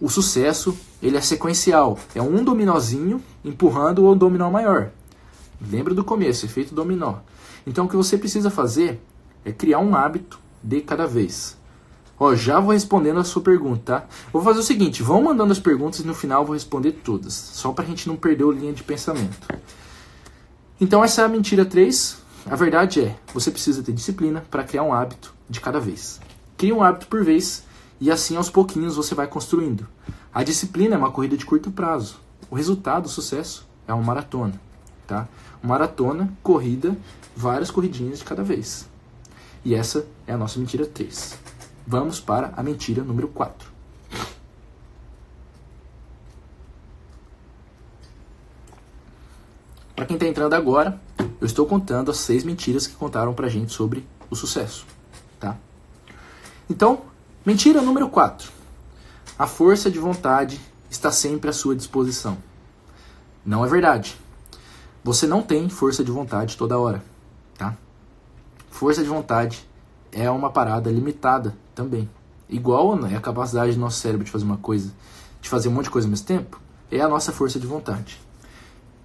[0.00, 1.98] O sucesso, ele é sequencial.
[2.14, 4.90] É um dominozinho empurrando o dominó maior.
[5.70, 7.16] Lembra do começo, efeito dominó.
[7.66, 9.00] Então o que você precisa fazer
[9.44, 11.56] é criar um hábito de cada vez.
[12.18, 14.06] Ó, já vou respondendo a sua pergunta, tá?
[14.32, 17.34] Vou fazer o seguinte, vão mandando as perguntas e no final eu vou responder todas,
[17.34, 19.48] só pra gente não perder a linha de pensamento.
[20.80, 22.22] Então essa é a mentira 3.
[22.46, 26.20] A verdade é, você precisa ter disciplina para criar um hábito de cada vez.
[26.56, 27.64] Cria um hábito por vez
[28.00, 29.86] e assim aos pouquinhos você vai construindo.
[30.32, 32.20] A disciplina é uma corrida de curto prazo.
[32.50, 34.60] O resultado, o sucesso, é uma maratona.
[35.06, 35.28] Tá?
[35.62, 36.96] Maratona, corrida,
[37.36, 38.88] várias corridinhas de cada vez.
[39.64, 41.38] E essa é a nossa mentira 3.
[41.86, 43.72] Vamos para a mentira número 4.
[49.94, 51.00] Para quem está entrando agora,
[51.40, 54.84] eu estou contando as seis mentiras que contaram para gente sobre o sucesso.
[55.38, 55.56] Tá?
[56.68, 57.02] Então,
[57.44, 58.50] mentira número 4.
[59.38, 62.38] A força de vontade está sempre à sua disposição.
[63.44, 64.16] Não é verdade.
[65.02, 67.04] Você não tem força de vontade toda hora,
[67.58, 67.76] tá?
[68.70, 69.68] Força de vontade
[70.10, 72.08] é uma parada limitada também.
[72.48, 74.92] Igual né, a capacidade do nosso cérebro de fazer uma coisa,
[75.42, 78.18] de fazer um monte de coisa ao mesmo tempo, é a nossa força de vontade.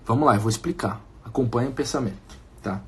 [0.06, 1.02] Vamos lá, eu vou explicar.
[1.26, 2.82] Acompanhe o pensamento, tá?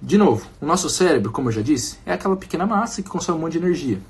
[0.00, 3.38] De novo, o nosso cérebro, como eu já disse, é aquela pequena massa que consome
[3.38, 4.00] um monte de energia.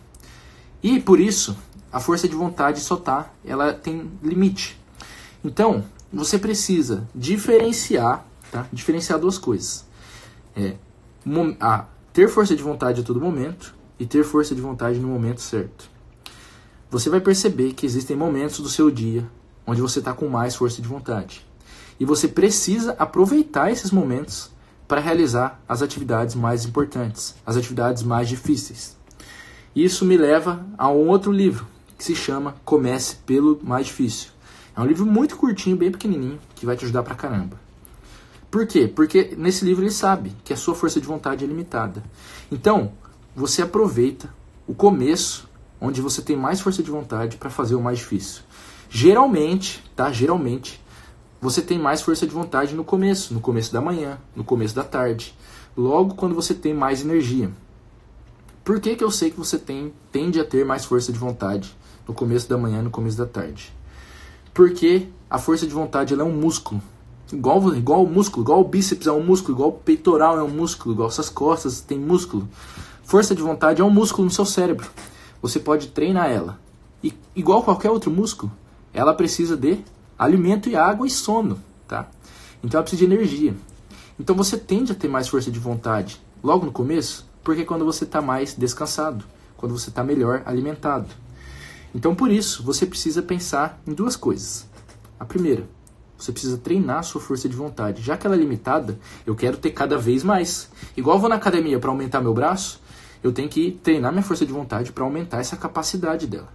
[0.83, 1.57] E por isso,
[1.93, 4.79] a força de vontade só tá, ela tem limite.
[5.45, 8.67] Então, você precisa diferenciar, tá?
[8.73, 9.85] Diferenciar duas coisas.
[10.57, 10.75] É,
[11.61, 15.41] a, ter força de vontade a todo momento e ter força de vontade no momento
[15.41, 15.89] certo.
[16.91, 19.29] Você vai perceber que existem momentos do seu dia
[19.67, 21.45] onde você está com mais força de vontade.
[21.99, 24.51] E você precisa aproveitar esses momentos
[24.87, 28.97] para realizar as atividades mais importantes, as atividades mais difíceis.
[29.75, 31.67] Isso me leva a um outro livro
[31.99, 34.31] que se chama Comece pelo Mais Difícil.
[34.77, 37.59] É um livro muito curtinho, bem pequenininho, que vai te ajudar pra caramba.
[38.51, 38.87] Por quê?
[38.87, 42.03] Porque nesse livro ele sabe que a sua força de vontade é limitada.
[42.51, 42.93] Então,
[43.35, 44.33] você aproveita
[44.67, 45.49] o começo,
[45.81, 48.43] onde você tem mais força de vontade para fazer o mais difícil.
[48.89, 50.11] Geralmente, tá?
[50.11, 50.81] Geralmente,
[51.47, 54.83] você tem mais força de vontade no começo, no começo da manhã, no começo da
[54.83, 55.33] tarde,
[55.77, 57.53] logo quando você tem mais energia.
[58.65, 61.73] Por que, que eu sei que você tem, tende a ter mais força de vontade
[62.05, 63.73] no começo da manhã, no começo da tarde?
[64.53, 66.83] Porque a força de vontade ela é um músculo.
[67.33, 70.51] Igual, igual o músculo, igual o bíceps é um músculo, igual o peitoral é um
[70.51, 72.49] músculo, igual essas costas tem músculo.
[73.05, 74.91] Força de vontade é um músculo no seu cérebro.
[75.41, 76.59] Você pode treinar ela.
[77.05, 78.51] E igual qualquer outro músculo,
[78.93, 79.79] ela precisa de
[80.19, 82.09] alimento e água e sono, tá?
[82.63, 83.55] Então ela precisa de energia.
[84.19, 88.05] Então você tende a ter mais força de vontade logo no começo, porque quando você
[88.05, 89.25] está mais descansado,
[89.57, 91.09] quando você está melhor alimentado.
[91.95, 94.69] Então, por isso, você precisa pensar em duas coisas.
[95.19, 95.67] A primeira,
[96.19, 98.03] você precisa treinar a sua força de vontade.
[98.03, 100.71] Já que ela é limitada, eu quero ter cada vez mais.
[100.97, 102.83] Igual eu vou na academia para aumentar meu braço,
[103.23, 106.53] eu tenho que treinar minha força de vontade para aumentar essa capacidade dela.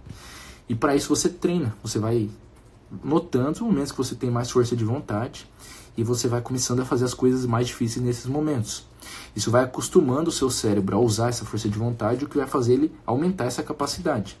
[0.68, 1.74] E para isso você treina.
[1.82, 2.30] Você vai
[3.02, 5.48] notando os momentos que você tem mais força de vontade
[5.96, 8.86] e você vai começando a fazer as coisas mais difíceis nesses momentos.
[9.34, 12.46] Isso vai acostumando o seu cérebro a usar essa força de vontade, o que vai
[12.46, 14.38] fazer ele aumentar essa capacidade.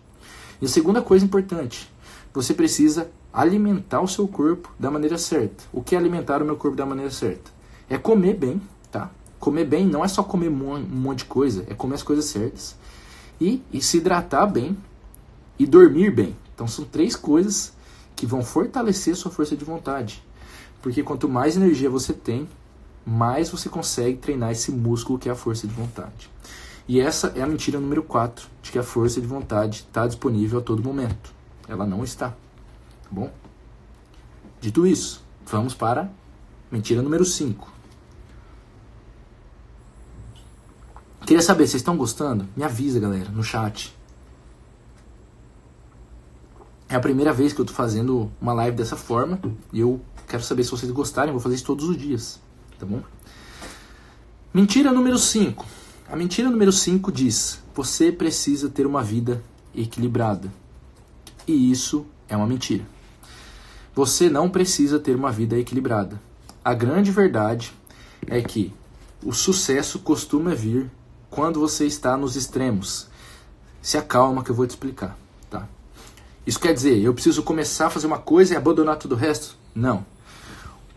[0.60, 1.92] E a segunda coisa importante,
[2.32, 5.64] você precisa alimentar o seu corpo da maneira certa.
[5.72, 7.50] O que é alimentar o meu corpo da maneira certa?
[7.88, 8.60] É comer bem,
[8.90, 9.10] tá?
[9.38, 12.76] Comer bem não é só comer um monte de coisa, é comer as coisas certas.
[13.40, 14.76] E, e se hidratar bem
[15.58, 16.36] e dormir bem.
[16.54, 17.72] Então são três coisas
[18.14, 20.22] que vão fortalecer sua força de vontade.
[20.80, 22.48] Porque quanto mais energia você tem,
[23.06, 26.30] mais você consegue treinar esse músculo que é a força de vontade.
[26.88, 30.58] E essa é a mentira número 4, de que a força de vontade está disponível
[30.58, 31.32] a todo momento.
[31.68, 32.30] Ela não está.
[32.30, 32.36] Tá
[33.10, 33.32] bom?
[34.60, 36.10] Dito isso, vamos para
[36.70, 37.72] mentira número 5.
[41.26, 42.48] Queria saber, vocês estão gostando?
[42.56, 43.96] Me avisa, galera, no chat.
[46.92, 49.40] É a primeira vez que eu tô fazendo uma live dessa forma
[49.72, 52.38] e eu quero saber se vocês gostarem, vou fazer isso todos os dias,
[52.78, 53.02] tá bom?
[54.52, 55.64] Mentira número 5.
[56.10, 59.42] A mentira número 5 diz: você precisa ter uma vida
[59.74, 60.52] equilibrada.
[61.48, 62.84] E isso é uma mentira.
[63.94, 66.20] Você não precisa ter uma vida equilibrada.
[66.62, 67.72] A grande verdade
[68.26, 68.70] é que
[69.24, 70.90] o sucesso costuma vir
[71.30, 73.08] quando você está nos extremos.
[73.80, 75.21] Se acalma que eu vou te explicar.
[76.46, 79.56] Isso quer dizer, eu preciso começar a fazer uma coisa e abandonar tudo o resto?
[79.74, 80.04] Não.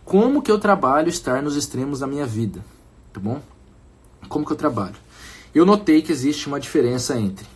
[0.04, 2.64] Como que eu trabalho estar nos extremos da minha vida?
[3.12, 3.40] Tá bom?
[4.28, 4.96] Como que eu trabalho?
[5.54, 7.46] Eu notei que existe uma diferença entre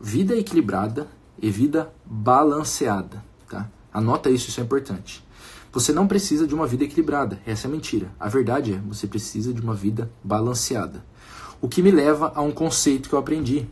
[0.00, 1.06] vida equilibrada
[1.40, 3.68] e vida balanceada, tá?
[3.92, 5.24] Anota isso, isso é importante.
[5.72, 8.10] Você não precisa de uma vida equilibrada, essa é mentira.
[8.18, 11.04] A verdade é, você precisa de uma vida balanceada.
[11.60, 13.66] O que me leva a um conceito que eu aprendi,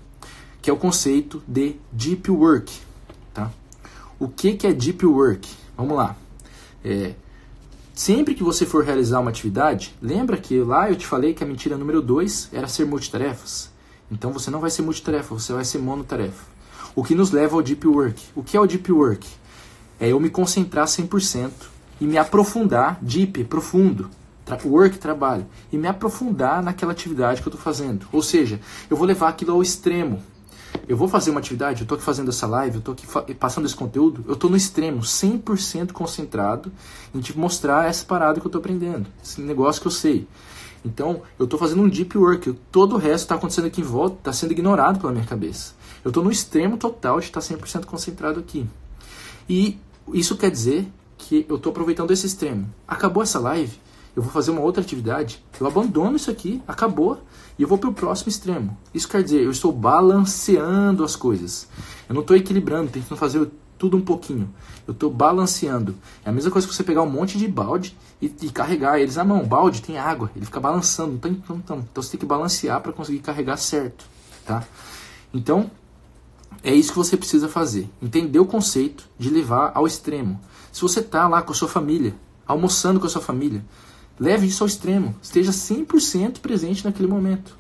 [0.62, 2.72] que é o conceito de deep work.
[4.20, 5.48] O que, que é deep work?
[5.74, 6.14] Vamos lá.
[6.84, 7.14] É,
[7.94, 11.46] sempre que você for realizar uma atividade, lembra que lá eu te falei que a
[11.46, 13.70] mentira número 2 era ser multitarefas?
[14.12, 16.44] Então você não vai ser multitarefa, você vai ser monotarefa.
[16.94, 18.22] O que nos leva ao deep work.
[18.36, 19.26] O que é o deep work?
[19.98, 21.50] É eu me concentrar 100%
[21.98, 24.10] e me aprofundar, deep, profundo,
[24.66, 28.06] work, trabalho, e me aprofundar naquela atividade que eu estou fazendo.
[28.12, 30.22] Ou seja, eu vou levar aquilo ao extremo
[30.88, 33.66] eu vou fazer uma atividade, eu estou aqui fazendo essa live, eu estou aqui passando
[33.66, 36.72] esse conteúdo, eu estou no extremo, 100% concentrado
[37.14, 40.26] em te mostrar essa parada que eu estou aprendendo, esse negócio que eu sei.
[40.84, 44.16] Então, eu estou fazendo um deep work, todo o resto está acontecendo aqui em volta,
[44.16, 45.74] está sendo ignorado pela minha cabeça.
[46.02, 48.66] Eu estou no extremo total de estar 100% concentrado aqui.
[49.48, 49.78] E
[50.12, 52.68] isso quer dizer que eu estou aproveitando esse extremo.
[52.88, 53.78] Acabou essa live,
[54.14, 57.22] eu vou fazer uma outra atividade, eu abandono isso aqui, acabou,
[57.58, 58.76] e eu vou para o próximo extremo.
[58.92, 61.68] Isso quer dizer, eu estou balanceando as coisas.
[62.08, 64.52] Eu não estou equilibrando, tentando fazer tudo um pouquinho.
[64.86, 65.94] Eu estou balanceando.
[66.24, 69.16] É a mesma coisa que você pegar um monte de balde e, e carregar eles
[69.16, 69.46] na mão.
[69.46, 71.14] Balde tem água, ele fica balançando.
[71.14, 74.04] Então, então, então, então você tem que balancear para conseguir carregar certo.
[74.44, 74.64] Tá?
[75.32, 75.70] Então,
[76.62, 77.88] é isso que você precisa fazer.
[78.02, 80.40] Entender o conceito de levar ao extremo.
[80.72, 82.14] Se você está lá com a sua família,
[82.46, 83.64] almoçando com a sua família,
[84.20, 85.16] Leve isso ao extremo.
[85.22, 87.56] Esteja 100% presente naquele momento.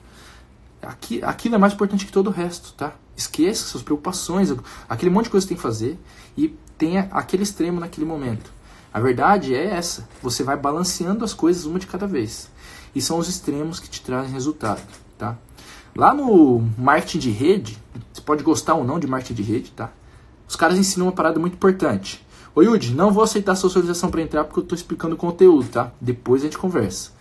[0.82, 2.92] Aqui, aquilo é mais importante que todo o resto, tá?
[3.16, 4.52] Esqueça suas preocupações,
[4.86, 5.98] aquele monte de coisa que tem que fazer
[6.36, 8.52] e tenha aquele extremo naquele momento.
[8.92, 10.06] A verdade é essa.
[10.22, 12.50] Você vai balanceando as coisas uma de cada vez.
[12.94, 14.82] E são os extremos que te trazem resultado,
[15.16, 15.38] tá?
[15.96, 17.78] Lá no marketing de rede,
[18.12, 19.90] você pode gostar ou não de marketing de rede, tá?
[20.48, 22.24] Os caras ensinam uma parada muito importante.
[22.54, 25.68] Ô Yudi, não vou aceitar sua solicitação para entrar porque eu estou explicando o conteúdo,
[25.68, 25.92] tá?
[26.00, 27.12] Depois a gente conversa.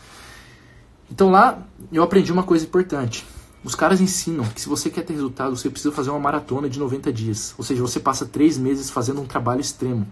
[1.11, 3.25] Então lá eu aprendi uma coisa importante.
[3.63, 6.79] Os caras ensinam que se você quer ter resultado, você precisa fazer uma maratona de
[6.79, 7.53] 90 dias.
[7.57, 10.07] Ou seja, você passa três meses fazendo um trabalho extremo.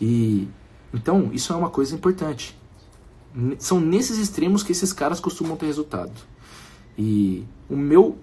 [0.00, 0.48] E
[0.92, 2.58] então isso é uma coisa importante.
[3.58, 6.12] São nesses extremos que esses caras costumam ter resultado.
[6.98, 8.16] E o meu,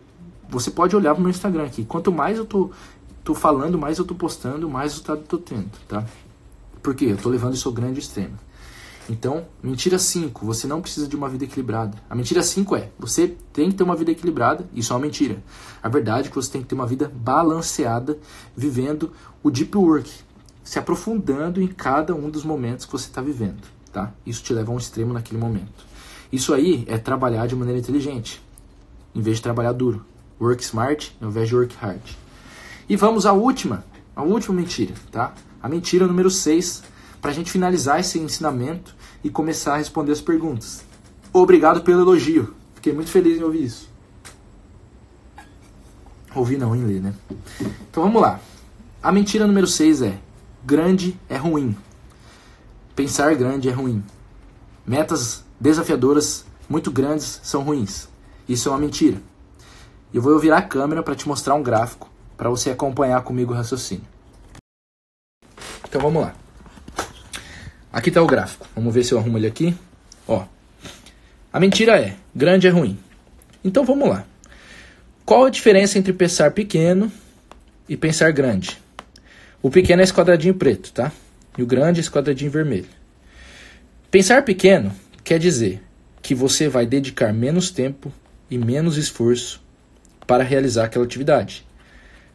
[0.50, 1.86] você pode olhar pro meu Instagram aqui.
[1.86, 2.72] Quanto mais eu tô
[3.24, 6.06] tô falando, mais eu tô postando, mais resultado eu tô tendo, tá?
[6.82, 7.06] Por quê?
[7.06, 8.38] Eu tô levando isso ao grande extremo.
[9.10, 11.98] Então, mentira 5, você não precisa de uma vida equilibrada.
[12.10, 15.44] A mentira 5 é, você tem que ter uma vida equilibrada, isso é uma mentira.
[15.82, 18.18] A verdade é que você tem que ter uma vida balanceada,
[18.56, 19.12] vivendo
[19.42, 20.10] o deep work,
[20.64, 23.62] se aprofundando em cada um dos momentos que você está vivendo,
[23.92, 24.14] tá?
[24.26, 25.86] Isso te leva a um extremo naquele momento.
[26.32, 28.42] Isso aí é trabalhar de maneira inteligente,
[29.14, 30.06] em vez de trabalhar duro.
[30.40, 32.23] Work smart ao invés de work hard.
[32.94, 33.84] E vamos à última,
[34.16, 35.34] a última mentira, tá?
[35.60, 36.84] A mentira número 6,
[37.20, 40.86] para a gente finalizar esse ensinamento e começar a responder as perguntas.
[41.34, 42.54] Obrigado pelo elogio.
[42.76, 43.90] Fiquei muito feliz em ouvir isso.
[46.36, 47.16] Ouvir não, em ler, né?
[47.90, 48.40] Então vamos lá.
[49.02, 50.20] A mentira número 6 é:
[50.64, 51.76] grande é ruim.
[52.96, 54.04] Pensar grande é ruim.
[54.86, 58.08] Metas desafiadoras muito grandes são ruins.
[58.48, 59.20] Isso é uma mentira.
[60.14, 62.13] Eu vou virar a câmera para te mostrar um gráfico
[62.44, 64.04] para você acompanhar comigo o raciocínio.
[65.88, 66.36] Então vamos lá.
[67.90, 68.68] Aqui está o gráfico.
[68.76, 69.74] Vamos ver se eu arrumo ele aqui.
[70.28, 70.44] Ó.
[71.54, 73.00] A mentira é: grande é ruim.
[73.64, 74.26] Então vamos lá.
[75.24, 77.10] Qual a diferença entre pensar pequeno
[77.88, 78.78] e pensar grande?
[79.62, 81.14] O pequeno é esse quadradinho preto, tá?
[81.58, 82.90] E o grande é esse quadradinho vermelho.
[84.12, 85.82] Pensar pequeno quer dizer
[86.22, 88.12] que você vai dedicar menos tempo
[88.52, 89.64] e menos esforço
[90.28, 91.66] para realizar aquela atividade,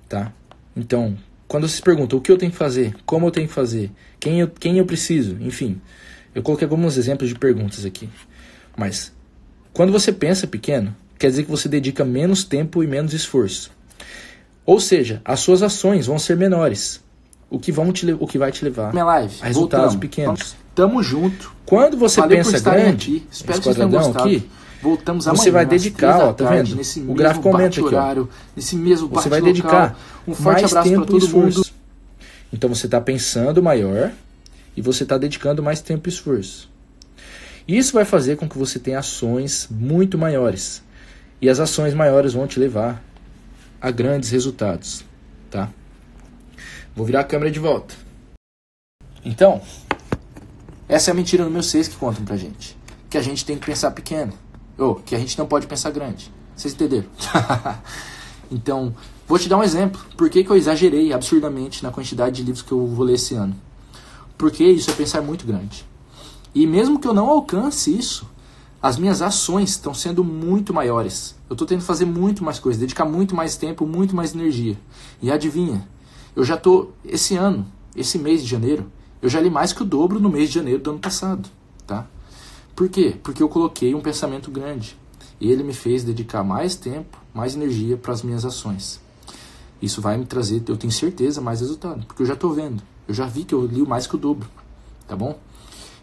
[0.08, 0.32] tá?
[0.76, 3.54] Então, quando você se pergunta o que eu tenho que fazer, como eu tenho que
[3.54, 3.90] fazer,
[4.20, 5.80] quem eu, quem eu preciso, enfim,
[6.34, 8.08] eu coloquei alguns exemplos de perguntas aqui.
[8.76, 9.12] Mas,
[9.72, 13.70] quando você pensa pequeno, quer dizer que você dedica menos tempo e menos esforço.
[14.64, 17.02] Ou seja, as suas ações vão ser menores,
[17.50, 19.34] o que, vão te, o que vai te levar Minha live.
[19.40, 19.96] a resultados Voltamos.
[19.96, 20.56] pequenos.
[20.78, 21.50] Tamo junto.
[21.66, 23.26] Quando você Valeu pensa grande, aqui.
[23.32, 24.28] Espero que vocês tenham gostado.
[24.28, 24.48] aqui,
[24.80, 25.52] Voltamos você amanhã.
[25.52, 26.76] vai às dedicar, ó, tá tarde, vendo?
[26.78, 28.26] Nesse O gráfico aumenta aqui, ó.
[28.54, 31.48] Nesse mesmo você vai dedicar Um forte mais abraço para e todo mundo.
[31.48, 31.74] esforço.
[32.52, 34.12] Então você está pensando maior
[34.76, 36.70] e você está dedicando mais tempo e esforço.
[37.66, 40.80] Isso vai fazer com que você tenha ações muito maiores.
[41.42, 43.02] E as ações maiores vão te levar
[43.80, 45.04] a grandes resultados,
[45.50, 45.70] tá?
[46.94, 47.96] Vou virar a câmera de volta.
[49.24, 49.60] Então,
[50.88, 52.76] essa é a mentira número 6 que contam pra gente.
[53.10, 54.32] Que a gente tem que pensar pequeno.
[54.78, 56.32] Ou que a gente não pode pensar grande.
[56.56, 57.08] Vocês entenderam?
[58.50, 58.94] então,
[59.26, 60.00] vou te dar um exemplo.
[60.16, 63.34] Por que, que eu exagerei absurdamente na quantidade de livros que eu vou ler esse
[63.34, 63.54] ano?
[64.38, 65.84] Porque isso é pensar muito grande.
[66.54, 68.26] E mesmo que eu não alcance isso,
[68.80, 71.34] as minhas ações estão sendo muito maiores.
[71.50, 74.78] Eu estou tendo que fazer muito mais coisas, dedicar muito mais tempo, muito mais energia.
[75.20, 75.86] E adivinha?
[76.34, 78.90] Eu já estou, esse ano, esse mês de janeiro,
[79.20, 81.48] eu já li mais que o dobro no mês de janeiro do ano passado,
[81.86, 82.06] tá?
[82.74, 83.16] Por quê?
[83.22, 84.96] Porque eu coloquei um pensamento grande.
[85.40, 89.00] E ele me fez dedicar mais tempo, mais energia para as minhas ações.
[89.80, 92.04] Isso vai me trazer, eu tenho certeza, mais resultado.
[92.06, 92.82] Porque eu já estou vendo.
[93.06, 94.48] Eu já vi que eu li mais que o dobro.
[95.06, 95.38] Tá bom?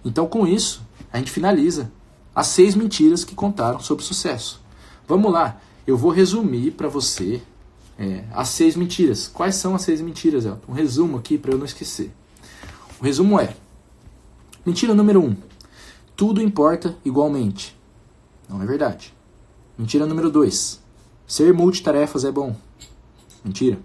[0.04, 1.92] Então, com isso, a gente finaliza
[2.34, 4.62] as seis mentiras que contaram sobre sucesso.
[5.08, 5.60] Vamos lá.
[5.86, 7.42] Eu vou resumir para você
[7.98, 9.28] é, as seis mentiras.
[9.28, 10.72] Quais são as seis mentiras, Elton?
[10.72, 12.12] Um resumo aqui para eu não esquecer.
[13.00, 13.56] O resumo é:
[14.66, 15.36] mentira número um,
[16.16, 17.78] tudo importa igualmente.
[18.50, 19.14] Não é verdade.
[19.78, 20.82] Mentira número dois,
[21.28, 22.56] ser multitarefas é bom.
[23.44, 23.80] Mentira.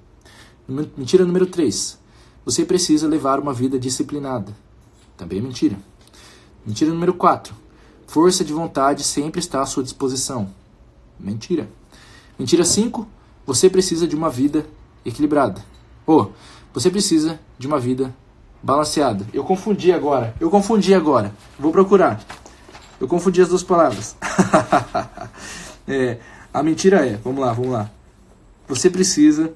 [0.96, 1.98] Mentira número três,
[2.44, 4.54] você precisa levar uma vida disciplinada.
[5.16, 5.76] Também é mentira.
[6.64, 7.54] Mentira número quatro,
[8.06, 10.48] força de vontade sempre está à sua disposição.
[11.18, 11.68] Mentira.
[12.38, 13.06] Mentira 5.
[13.46, 14.66] Você precisa de uma vida
[15.04, 15.62] equilibrada.
[16.06, 16.32] Ou
[16.72, 18.14] você precisa de uma vida
[18.62, 19.26] balanceada.
[19.32, 20.34] Eu confundi agora.
[20.40, 21.32] Eu confundi agora.
[21.58, 22.20] Vou procurar.
[23.00, 24.16] Eu confundi as duas palavras.
[25.88, 26.18] é,
[26.52, 27.90] a mentira é, vamos lá, vamos lá.
[28.68, 29.52] Você precisa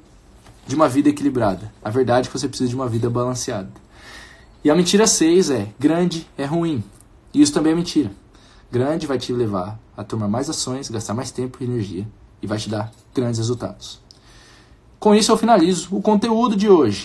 [0.66, 1.72] de uma vida equilibrada.
[1.84, 3.70] A verdade é que você precisa de uma vida balanceada.
[4.62, 6.82] E a mentira 6 é, grande é ruim.
[7.32, 8.10] E isso também é mentira.
[8.72, 12.08] Grande vai te levar a tomar mais ações, gastar mais tempo e energia
[12.40, 14.00] e vai te dar grandes resultados.
[14.98, 17.02] Com isso eu finalizo o conteúdo de hoje.